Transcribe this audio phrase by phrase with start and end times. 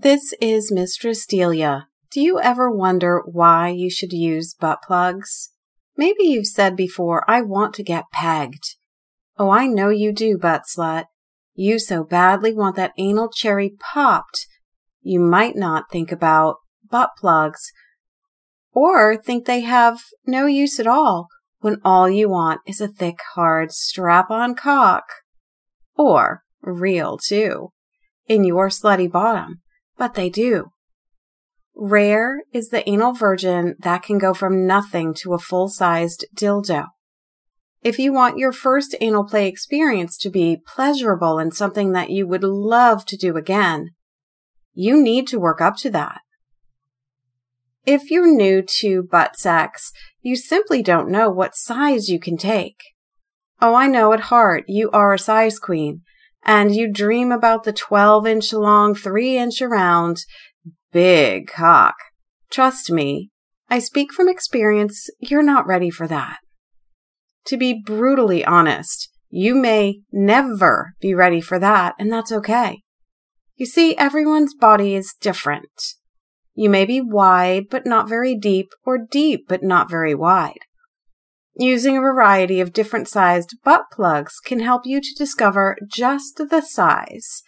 [0.00, 1.88] This is Mistress Delia.
[2.12, 5.50] Do you ever wonder why you should use butt plugs?
[5.96, 8.76] Maybe you've said before, I want to get pegged.
[9.38, 11.06] Oh, I know you do, butt slut.
[11.56, 14.46] You so badly want that anal cherry popped.
[15.02, 16.58] You might not think about
[16.88, 17.72] butt plugs
[18.72, 21.26] or think they have no use at all
[21.58, 25.06] when all you want is a thick, hard, strap on cock.
[25.96, 27.70] Or real, too,
[28.28, 29.60] in your slutty bottom
[29.98, 30.70] but they do.
[31.74, 36.86] Rare is the anal virgin that can go from nothing to a full sized dildo.
[37.82, 42.26] If you want your first anal play experience to be pleasurable and something that you
[42.26, 43.90] would love to do again,
[44.74, 46.20] you need to work up to that.
[47.86, 52.80] If you're new to butt sex, you simply don't know what size you can take.
[53.62, 56.02] Oh, I know at heart you are a size queen,
[56.44, 60.18] and you dream about the 12 inch long, 3 inch around,
[60.92, 61.94] big cock.
[62.50, 63.30] Trust me,
[63.68, 66.38] I speak from experience, you're not ready for that.
[67.46, 72.82] To be brutally honest, you may never be ready for that, and that's okay.
[73.56, 75.94] You see, everyone's body is different.
[76.54, 80.60] You may be wide, but not very deep, or deep, but not very wide.
[81.58, 86.60] Using a variety of different sized butt plugs can help you to discover just the
[86.60, 87.42] size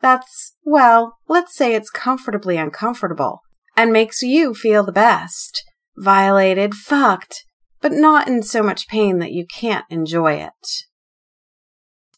[0.00, 3.40] that's, well, let's say it's comfortably uncomfortable
[3.76, 5.64] and makes you feel the best.
[5.96, 7.44] Violated, fucked,
[7.80, 10.84] but not in so much pain that you can't enjoy it.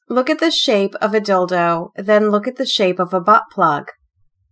[0.08, 3.44] Look at the shape of a dildo, then look at the shape of a butt
[3.52, 3.90] plug.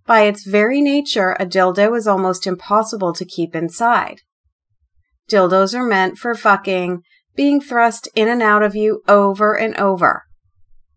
[0.06, 4.21] By its very nature, a dildo is almost impossible to keep inside.
[5.31, 7.03] Dildos are meant for fucking,
[7.35, 10.25] being thrust in and out of you over and over.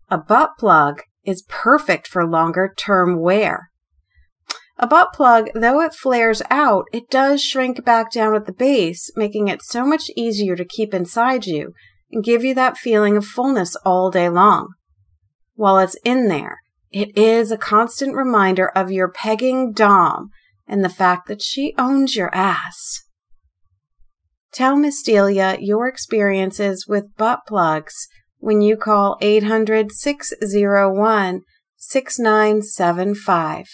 [0.08, 3.70] A butt plug is perfect for longer term wear.
[4.78, 9.10] A butt plug, though it flares out, it does shrink back down at the base,
[9.14, 11.74] making it so much easier to keep inside you
[12.10, 14.68] and give you that feeling of fullness all day long.
[15.54, 16.60] While it's in there,
[16.90, 20.30] it is a constant reminder of your pegging Dom
[20.66, 23.02] and the fact that she owns your ass.
[24.52, 31.42] Tell Miss Delia your experiences with butt plugs when you call 800 601
[31.76, 33.66] 6975.